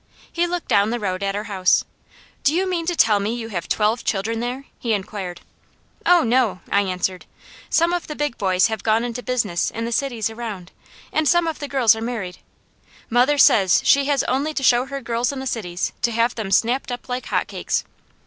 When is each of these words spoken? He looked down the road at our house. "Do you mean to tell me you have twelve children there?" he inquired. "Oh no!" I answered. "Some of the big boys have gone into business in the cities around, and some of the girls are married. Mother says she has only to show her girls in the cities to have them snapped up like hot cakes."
He 0.31 0.47
looked 0.47 0.67
down 0.67 0.89
the 0.89 0.99
road 0.99 1.21
at 1.21 1.35
our 1.35 1.43
house. 1.43 1.83
"Do 2.41 2.55
you 2.55 2.67
mean 2.67 2.87
to 2.87 2.95
tell 2.95 3.19
me 3.19 3.35
you 3.35 3.49
have 3.49 3.67
twelve 3.69 4.03
children 4.03 4.39
there?" 4.39 4.65
he 4.79 4.93
inquired. 4.93 5.41
"Oh 6.07 6.23
no!" 6.23 6.61
I 6.71 6.81
answered. 6.81 7.27
"Some 7.69 7.93
of 7.93 8.07
the 8.07 8.15
big 8.15 8.35
boys 8.39 8.65
have 8.65 8.81
gone 8.81 9.03
into 9.03 9.21
business 9.21 9.69
in 9.69 9.85
the 9.85 9.91
cities 9.91 10.31
around, 10.31 10.71
and 11.13 11.27
some 11.27 11.45
of 11.45 11.59
the 11.59 11.67
girls 11.67 11.95
are 11.95 12.01
married. 12.01 12.39
Mother 13.11 13.37
says 13.37 13.79
she 13.85 14.05
has 14.05 14.23
only 14.23 14.55
to 14.55 14.63
show 14.63 14.85
her 14.87 15.01
girls 15.01 15.31
in 15.31 15.37
the 15.37 15.45
cities 15.45 15.93
to 16.01 16.11
have 16.11 16.33
them 16.33 16.49
snapped 16.49 16.91
up 16.91 17.07
like 17.07 17.27
hot 17.27 17.45
cakes." 17.45 17.83